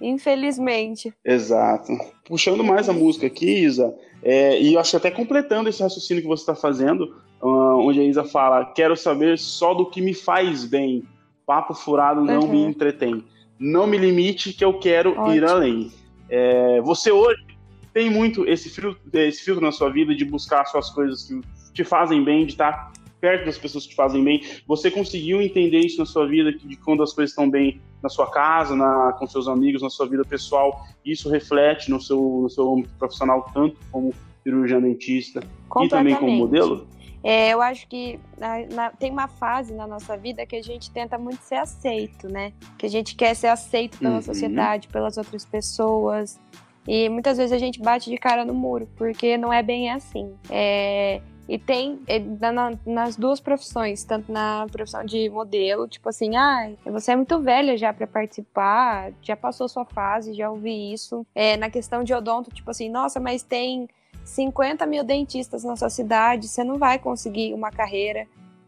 [0.00, 1.12] Infelizmente.
[1.24, 1.92] Exato.
[2.24, 6.22] Puxando mais a música aqui, Isa, é, e eu acho que até completando esse raciocínio
[6.22, 10.12] que você está fazendo, ah, onde a Isa fala: quero saber só do que me
[10.14, 11.04] faz bem.
[11.46, 12.48] Papo furado não Uhum.
[12.50, 13.24] me entretém.
[13.58, 15.48] Não me limite que eu quero ir Ótimo.
[15.48, 15.92] além.
[16.28, 17.44] É, você hoje
[17.92, 21.40] tem muito esse filtro, esse filtro na sua vida de buscar suas coisas que
[21.72, 24.42] te fazem bem, de estar perto das pessoas que te fazem bem.
[24.66, 28.28] Você conseguiu entender isso na sua vida, de quando as coisas estão bem na sua
[28.28, 32.72] casa, na, com seus amigos, na sua vida pessoal, isso reflete no seu, no seu
[32.72, 34.12] âmbito profissional, tanto como
[34.42, 35.40] cirurgião dentista
[35.82, 36.86] e também como modelo?
[37.24, 40.90] É, eu acho que na- na- tem uma fase na nossa vida que a gente
[40.90, 42.52] tenta muito ser aceito, né?
[42.76, 44.22] Que a gente quer ser aceito pela Uhum.
[44.22, 46.40] sociedade, pelas outras pessoas.
[46.86, 50.34] E muitas vezes a gente bate de cara no muro, porque não é bem assim.
[50.50, 56.08] É, e tem é, na- na- nas duas profissões, tanto na profissão de modelo, tipo
[56.08, 60.92] assim, ah, você é muito velha já pra participar, já passou sua fase, já ouvi
[60.92, 61.24] isso.
[61.36, 63.88] É, na questão de odonto, tipo assim, nossa, mas tem
[64.24, 68.26] 50 mil dentistas na sua cidade, você não vai conseguir uma carreira.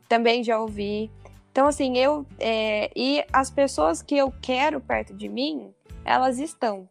[0.08, 1.10] Também já ouvi.
[1.50, 2.26] Então, assim, eu.
[2.40, 5.72] é, e as pessoas que eu quero perto de mim,
[6.04, 6.88] elas estão.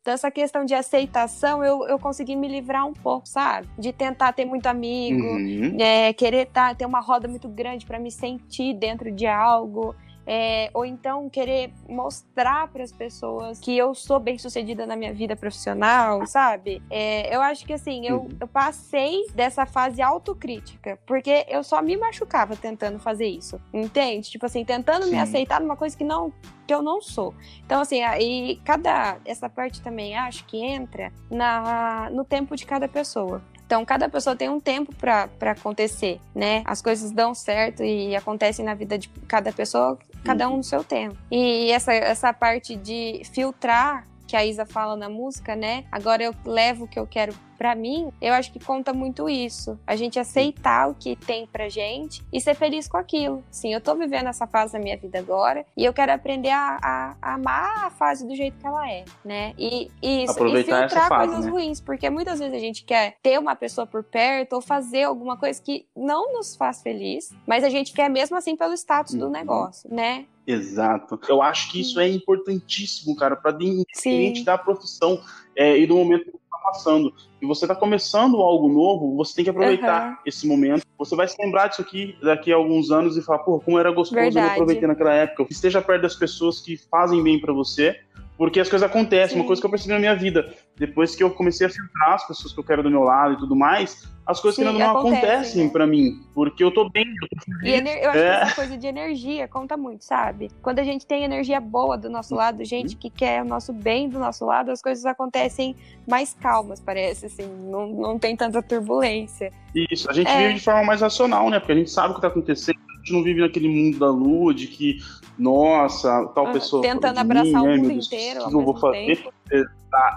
[0.00, 3.66] Então, essa questão de aceitação, eu, eu consegui me livrar um pouco, sabe?
[3.76, 5.76] De tentar ter muito amigo, Uhum.
[5.80, 9.96] é, querer tá, ter uma roda muito grande para me sentir dentro de algo.
[10.26, 15.12] É, ou então querer mostrar para as pessoas que eu sou bem sucedida na minha
[15.14, 16.82] vida profissional, sabe?
[16.90, 18.28] É, eu acho que assim, eu, Uhum.
[18.40, 24.30] eu passei dessa fase autocrítica, porque eu só me machucava tentando fazer isso, entende?
[24.30, 25.12] Tipo assim, tentando Sim.
[25.12, 26.32] me aceitar numa coisa que não
[26.66, 27.34] que eu não sou.
[27.64, 32.88] Então assim, aí cada essa parte também acho que entra na no tempo de cada
[32.88, 33.42] pessoa.
[33.66, 36.62] Então, cada pessoa tem um tempo para acontecer, né?
[36.64, 40.84] As coisas dão certo e acontecem na vida de cada pessoa, cada um no seu
[40.84, 41.16] tempo.
[41.32, 45.84] E essa, essa parte de filtrar que a Isa fala na música, né?
[45.90, 49.78] Agora eu levo o que eu quero pra mim, eu acho que conta muito isso.
[49.86, 53.42] A gente aceitar o que tem pra gente e ser feliz com aquilo.
[53.50, 56.78] Sim, eu tô vivendo essa fase da minha vida agora e eu quero aprender a,
[56.82, 59.54] a- a amar a fase do jeito que ela é, né?
[59.56, 61.50] E, e isso, e Aproveitar essa filtrar fase, coisas né?
[61.50, 65.38] ruins, porque muitas vezes a gente quer ter uma pessoa por perto ou fazer alguma
[65.38, 69.26] coisa que não nos faz feliz, mas a gente quer mesmo assim pelo status do
[69.26, 69.30] Uhum.
[69.32, 70.26] negócio, né?
[70.46, 71.18] Exato.
[71.28, 75.20] Eu acho que isso é importantíssimo, cara, para independente da profissão
[75.56, 77.12] é, e do momento que você está passando.
[77.42, 80.18] E você está começando algo novo, você tem que aproveitar Aham.
[80.24, 80.84] esse momento.
[80.98, 83.90] Você vai se lembrar disso aqui daqui a alguns anos e falar, pô, como era
[83.90, 84.52] gostoso eu Verdade.
[84.52, 85.46] aproveitei naquela época.
[85.50, 88.00] Esteja perto das pessoas que fazem bem para você,
[88.36, 89.30] porque as coisas acontecem.
[89.34, 89.40] Sim.
[89.40, 92.26] Uma coisa que eu percebi na minha vida, depois que eu comecei a filtrar as
[92.26, 94.90] pessoas que eu quero do meu lado e tudo mais, as coisas Sim, que não
[94.90, 95.70] acontecem, acontecem né?
[95.70, 97.78] para mim, porque eu tô bem, eu tô E feliz.
[97.78, 98.36] ener- eu acho É.
[98.38, 100.50] que essa coisa de energia conta muito, sabe?
[100.60, 104.08] Quando a gente tem energia boa do nosso lado, gente que quer o nosso bem
[104.08, 105.76] do nosso lado, as coisas acontecem
[106.08, 107.46] mais calmas, parece, assim.
[107.70, 109.52] Não, não tem tanta turbulência.
[109.90, 110.38] Isso, a gente É.
[110.38, 111.60] vive de forma mais racional, né?
[111.60, 114.52] Porque a gente sabe o que tá acontecendo, gente não vive naquele mundo da lua,
[114.52, 114.98] de que,
[115.38, 116.82] nossa, tal Ah, pessoa.
[116.82, 119.24] tentando abraçar mim, o mundo Deus, inteiro O que eu vou fazer?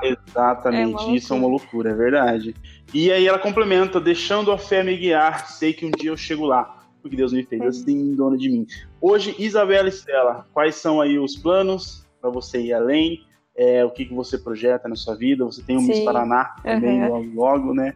[0.04, 2.56] exatamente, É isso é uma loucura, é verdade.
[2.94, 6.46] E aí ela complementa, deixando a fé me guiar, sei que um dia eu chego
[6.46, 8.66] lá, porque Deus me fez assim, dona de mim.
[9.00, 13.24] Hoje, Isabela Estela, quais são aí os planos para você ir além?
[13.56, 15.46] É, o que, que você projeta na sua vida?
[15.46, 16.00] Você tem o Miss.
[16.00, 17.10] Paraná também, Uhum.
[17.10, 17.94] logo, logo, né?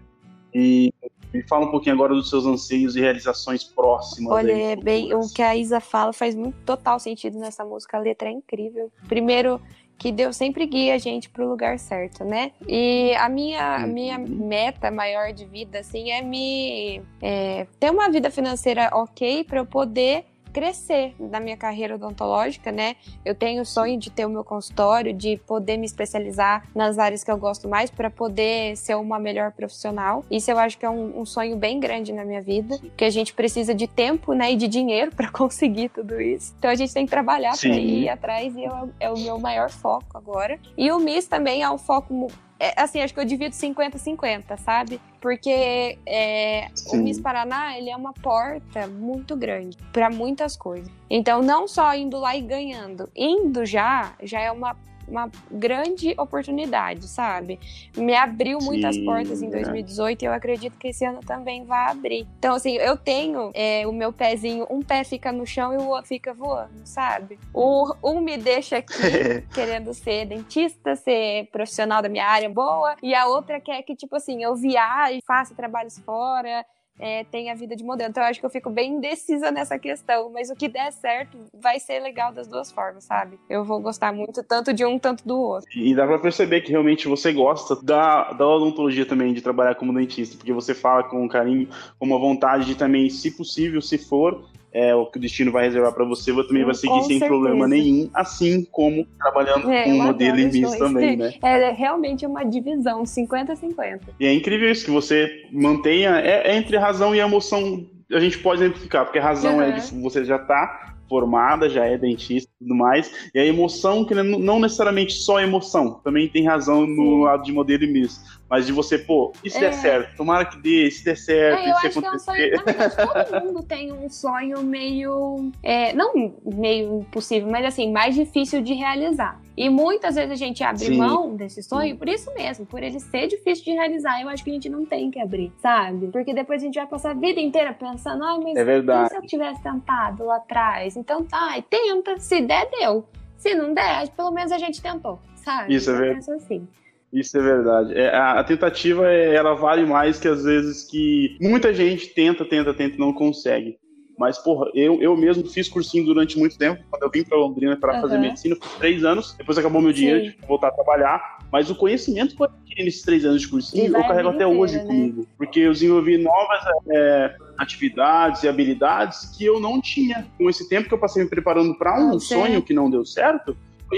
[0.54, 0.94] E
[1.34, 4.32] me fala um pouquinho agora dos seus anseios e realizações próximas.
[4.32, 7.98] Olha, é bem, o que a Isa fala faz muito total sentido nessa música.
[7.98, 8.92] A letra é incrível.
[9.08, 9.60] Primeiro,
[9.98, 12.52] que Deus sempre guia a gente pro lugar certo, né?
[12.68, 13.88] E a minha, a Uhum.
[13.94, 19.60] minha meta maior de vida, assim, é me é, ter uma vida financeira ok para
[19.60, 22.96] eu poder crescer na minha carreira odontológica, né?
[23.26, 27.24] Eu tenho o sonho de ter o meu consultório, de poder me especializar nas áreas
[27.24, 30.24] que eu gosto mais para poder ser uma melhor profissional.
[30.30, 33.10] Isso eu acho que é um, um sonho bem grande na minha vida, que a
[33.10, 36.54] gente precisa de tempo, né, e de dinheiro para conseguir tudo isso.
[36.60, 39.70] Então a gente tem que trabalhar para ir atrás e é, é o meu maior
[39.70, 40.60] foco agora.
[40.78, 42.14] E o MIS também é um foco
[42.60, 45.00] é, assim, acho que eu divido 50-50, sabe?
[45.20, 50.92] Porque é, o Miss Paraná, ele é uma porta muito grande para muitas coisas.
[51.10, 54.76] Então, não só indo lá e ganhando, indo já, já é uma
[55.08, 57.60] uma grande oportunidade, sabe?
[57.96, 60.26] Me abriu muitas Sim, portas em 2018 é.
[60.26, 62.28] e eu acredito que esse ano também vai abrir.
[62.40, 65.88] Então, assim, eu tenho é, o meu pezinho, um pé fica no chão e o
[65.88, 67.40] outro fica voando, sabe?
[67.54, 68.94] O, um me deixa aqui
[69.54, 74.16] querendo ser dentista, ser profissional da minha área boa, e a outra quer que, tipo
[74.16, 76.66] assim, eu viaje, faça trabalhos fora,
[77.00, 78.10] é, tem a vida de modelo.
[78.10, 81.38] Então eu acho que eu fico bem indecisa nessa questão, mas o que der certo
[81.54, 83.40] vai ser legal das duas formas, sabe?
[83.50, 85.70] Eu vou gostar muito tanto de um, tanto do outro.
[85.76, 89.94] E dá pra perceber que realmente você gosta da, da odontologia também, de trabalhar como
[89.94, 91.68] dentista, porque você fala com carinho,
[92.00, 95.66] com uma vontade de também, se possível, se for, é, o que o destino vai
[95.66, 97.28] reservar para você, você também vai seguir sem certeza.
[97.28, 101.34] problema nenhum, assim como trabalhando é, com modelo e miss também, né?
[101.44, 104.00] É realmente uma divisão, 50-50.
[104.20, 108.40] E é incrível isso, que você mantenha, é, é, entre razão e emoção, a gente
[108.40, 109.62] pode identificar, porque a razão uhum.
[109.62, 113.30] é de você já tá formada, já é dentista e tudo mais.
[113.36, 117.24] E a emoção, que não necessariamente só emoção, também tem razão no Sim.
[117.24, 118.20] lado de modelo e miss.
[118.50, 119.62] Mas de você, pô, e se é.
[119.62, 120.18] der certo?
[120.18, 122.34] Tomara que dê, se der certo, é, eu se acho acontecer.
[122.34, 125.52] Que é um sonho, verdade, todo mundo tem um sonho meio.
[125.62, 129.40] É, não meio impossível, mas assim, mais difícil de realizar.
[129.56, 130.98] E muitas vezes a gente abre Sim.
[130.98, 134.20] mão desse sonho por isso mesmo, por ele ser difícil de realizar.
[134.22, 136.08] Eu acho que a gente não tem que abrir, sabe?
[136.08, 139.10] Porque depois a gente vai passar a vida inteira pensando, ah, mas é verdade.
[139.10, 140.98] se eu tivesse tentado lá atrás?
[140.98, 142.20] Então tá, tenta.
[142.20, 143.06] Se der, deu.
[143.38, 145.76] Se não der, pelo menos a gente tentou, sabe?
[145.76, 146.32] Isso é verdade.
[146.32, 146.68] Assim.
[147.12, 147.94] Isso é verdade.
[147.94, 152.74] É, a, tentativa é, ela vale mais que às vezes que muita gente tenta, tenta,
[152.74, 153.78] tenta e não consegue.
[154.18, 156.84] Mas, porra, eu, eu mesmo fiz cursinho durante muito tempo.
[156.90, 158.02] Quando eu vim para Londrina para uhum.
[158.02, 159.34] fazer medicina, fiz três anos.
[159.38, 161.40] Depois acabou meu dinheiro de voltar a trabalhar.
[161.52, 164.78] Mas o conhecimento que eu adquiri nesses três anos de cursinho, eu carrego até hoje
[164.78, 164.84] né?
[164.86, 165.28] comigo.
[165.38, 166.60] Porque eu desenvolvi novas
[166.92, 170.28] é, atividades e habilidades que eu não tinha.
[170.38, 173.56] Com esse tempo que eu passei me preparando para um sonho que não deu certo,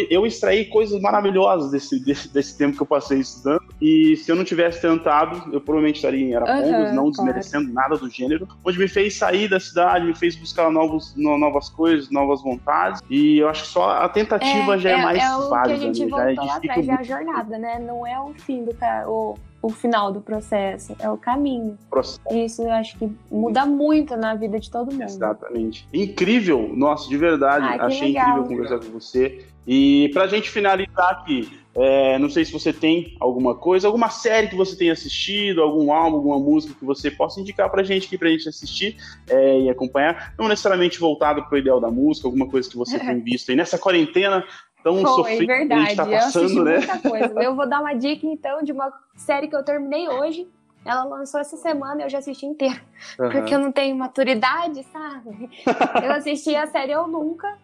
[0.10, 3.64] eu extraí coisas maravilhosas desse, desse, desse, tempo que eu passei estudando.
[3.82, 7.90] E se eu não tivesse tentado, eu provavelmente estaria em Arapongas, uhum, não desmerecendo claro.
[7.90, 8.48] nada do gênero.
[8.64, 13.02] Onde me fez sair da cidade, me fez buscar novos, novas coisas, novas vontades.
[13.10, 15.68] E eu acho que só a tentativa é, já é, é mais é o válida.
[15.68, 16.10] Que a gente né?
[16.10, 17.80] voltou já é lá atrás, é a jornada, né?
[17.80, 18.76] Não é o fim do
[19.08, 21.78] o, o final do processo, é o caminho.
[21.90, 22.22] Processo.
[22.32, 25.04] Isso eu acho que muda muito na vida de todo mundo.
[25.04, 25.88] Exatamente.
[25.94, 27.66] Incrível, nossa, de verdade.
[27.66, 29.46] Ai, Achei legal, incrível conversar com você.
[29.68, 34.48] E pra gente finalizar aqui, é, não sei se você tem alguma coisa, alguma série
[34.48, 38.18] que você tenha assistido, algum álbum, alguma música que você possa indicar pra gente aqui,
[38.18, 38.96] pra gente assistir
[39.30, 40.34] é, e acompanhar.
[40.40, 43.78] Não necessariamente voltado pro ideal da música, alguma coisa que você tem visto aí nessa
[43.78, 44.46] quarentena
[44.82, 45.68] tão Foi, sofrida verdade.
[45.68, 46.78] que a gente tá passando, né?
[46.78, 47.34] Muita coisa.
[47.44, 50.48] Eu vou dar uma dica, então, de uma série que eu terminei hoje.
[50.86, 52.80] Ela lançou essa semana e eu já assisti inteira.
[53.18, 53.30] Uhum.
[53.32, 55.50] Porque eu não tenho maturidade, sabe?
[56.06, 57.58] Eu assisti a série Eu Nunca,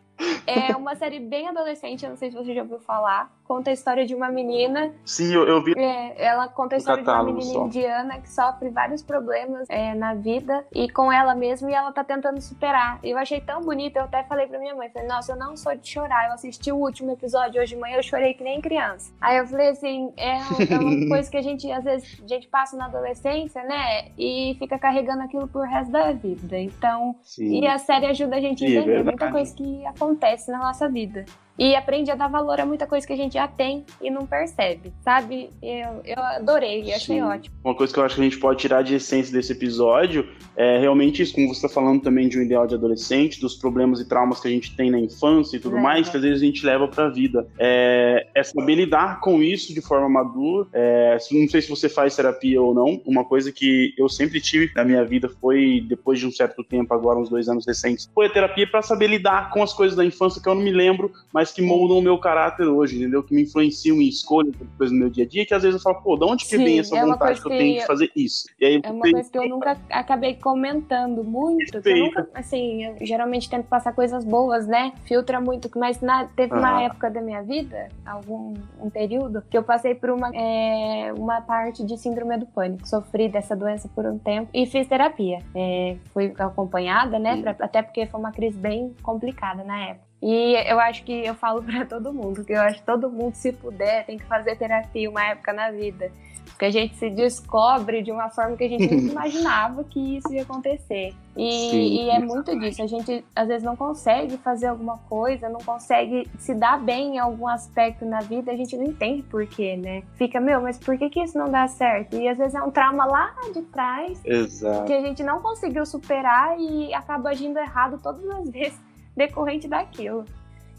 [0.46, 3.32] é uma série bem adolescente, eu não sei se você já ouviu falar.
[3.52, 4.94] Conta a história de uma menina.
[5.04, 5.74] Sim, eu, eu vi.
[5.78, 7.66] É, ela conta a história de uma menina só.
[7.66, 12.02] indiana que sofre vários problemas é, na vida e com ela mesma e ela tá
[12.02, 12.98] tentando superar.
[13.04, 15.76] Eu achei tão bonito, eu até falei pra minha mãe: falei, Nossa, eu não sou
[15.76, 16.28] de chorar.
[16.28, 19.12] Eu assisti o último episódio hoje de manhã, eu chorei que nem criança.
[19.20, 22.48] Aí eu falei assim: é, é uma coisa que a gente, às vezes, a gente
[22.48, 24.14] passa na adolescência, né?
[24.18, 26.58] E fica carregando aquilo por resto da vida.
[26.58, 27.60] Então, Sim.
[27.60, 30.60] e a série ajuda a gente a é entender é muita coisa que acontece na
[30.60, 31.26] nossa vida
[31.62, 34.26] e aprende a dar valor a muita coisa que a gente já tem e não
[34.26, 35.52] percebe, sabe?
[35.62, 37.22] Eu, eu adorei, achei Sim.
[37.22, 37.56] ótimo.
[37.64, 40.80] Uma coisa que eu acho que a gente pode tirar de essência desse episódio é
[40.80, 44.10] realmente isso, como você está falando também de um ideal de adolescente, dos problemas e
[44.10, 45.84] traumas que a gente tem na infância e tudo leva.
[45.84, 47.48] mais, que às vezes a gente leva para a vida.
[47.60, 50.68] É, é, saber lidar com isso de forma madura.
[50.74, 54.72] É, não sei se você faz terapia ou não, uma coisa que eu sempre tive
[54.76, 58.26] na minha vida foi, depois de um certo tempo, agora uns dois anos recentes, foi
[58.26, 61.12] a terapia para saber lidar com as coisas da infância que eu não me lembro,
[61.32, 63.22] mas mas que moldam o meu caráter hoje, entendeu?
[63.22, 65.82] Que me influenciam em escolhas, coisas no meu dia a dia, que às vezes eu
[65.82, 68.12] falo, pô, de onde que Sim, vem essa é vontade que eu tenho de fazer
[68.16, 68.46] isso?
[68.60, 71.82] E aí, é uma coisa que eu nunca acabei comentando muito.
[71.84, 74.94] Eu nunca, assim, eu geralmente tento passar coisas boas, né?
[75.04, 79.64] Filtra muito, mas na, teve uma época da minha vida, algum um período, que eu
[79.64, 82.88] passei por uma, é, uma parte de síndrome do pânico.
[82.88, 85.40] Sofri dessa doença por um tempo e fiz terapia.
[85.56, 87.42] É, fui acompanhada, né?
[87.42, 90.11] Pra, até porque foi uma crise bem complicada na época.
[90.22, 93.34] E eu acho que eu falo para todo mundo, que eu acho que todo mundo,
[93.34, 96.12] se puder, tem que fazer terapia uma época na vida.
[96.46, 100.32] Porque a gente se descobre de uma forma que a gente nunca imaginava que isso
[100.32, 101.14] ia acontecer.
[101.36, 102.84] E, Sim, e, é muito disso.
[102.84, 107.20] A gente às vezes não consegue fazer alguma coisa, não consegue se dar bem em
[107.20, 110.04] algum aspecto na vida, a gente não entende por quê, né?
[110.16, 112.18] Fica, meu, mas por que, que isso não dá certo?
[112.18, 114.86] E às vezes é um trauma lá de trás Exato.
[114.86, 120.26] que a gente não conseguiu superar e acaba agindo errado todas as vezes decorrente daquilo.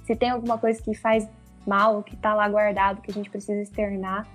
[0.04, 1.28] Se tem alguma coisa que faz
[1.66, 4.26] mal, que tá lá guardado, que a gente precisa externar,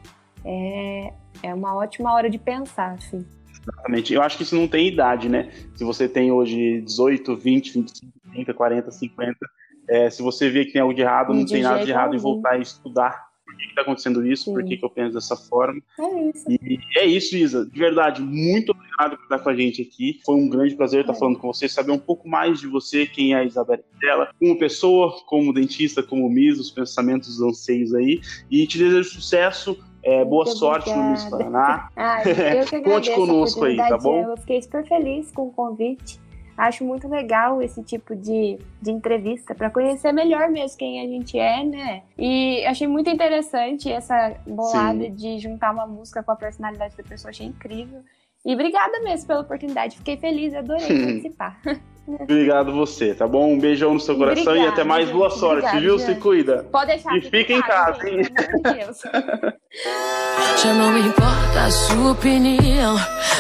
[0.46, 3.26] é, é uma ótima hora de pensar, assim.
[3.50, 4.14] Exatamente.
[4.14, 5.52] Eu acho que isso não tem idade, né?
[5.76, 9.38] Se você tem hoje 18, 20, 25, 30, 40, 50,
[9.90, 12.20] é, se você vê que tem algo de errado, não tem nada de errado em
[12.20, 13.27] voltar a estudar
[13.58, 14.54] que está acontecendo isso, Sim.
[14.54, 15.82] por que, que eu penso dessa forma.
[16.00, 16.46] É isso.
[16.50, 17.66] E é isso, Isa.
[17.66, 20.20] De verdade, muito obrigado por estar com a gente aqui.
[20.26, 21.16] Foi um grande prazer estar é.
[21.16, 24.58] falando com você, saber um pouco mais de você, quem é a Isabela dela, como
[24.58, 28.22] pessoa, como dentista, como Miss, os pensamentos, os anseios aí.
[28.50, 29.78] E te desejo sucesso.
[30.04, 31.06] É, boa Muito sorte obrigada.
[31.06, 31.90] no Miss Paraná.
[32.70, 34.24] Que Conte conosco aí, tá bom?
[34.24, 36.20] Eu fiquei super feliz com o convite.
[36.58, 41.38] Acho muito legal esse tipo de, de entrevista para conhecer melhor mesmo quem a gente
[41.38, 42.04] é, né?
[42.18, 45.14] E achei muito interessante essa bolada Sim.
[45.14, 48.02] de juntar uma música com a personalidade da pessoa, achei incrível.
[48.44, 51.62] E obrigada mesmo pela oportunidade, fiquei feliz, adorei participar.
[52.08, 53.52] Obrigado você, tá bom?
[53.52, 55.10] Um beijão no seu coração Obrigada, e até mais.
[55.10, 56.00] Boa sorte, Obrigada, viu?
[56.00, 56.66] Se cuida.
[56.72, 57.18] Pode deixar.
[57.18, 58.22] E fica em casa, hein?
[60.64, 62.96] Já não importa a sua opinião,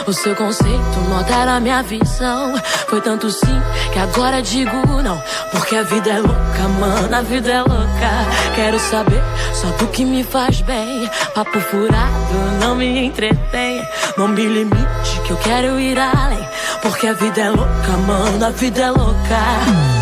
[0.05, 2.53] o seu conceito altera a minha visão.
[2.87, 3.61] Foi tanto sim
[3.91, 8.55] que agora digo não, porque a vida é louca, mano, a vida é louca.
[8.55, 9.21] Quero saber
[9.53, 11.09] só do que me faz bem.
[11.33, 13.81] Papo furado não me entretém.
[14.17, 16.39] Não me limite que eu quero ir além,
[16.81, 19.96] porque a vida é louca, mano, a vida é louca.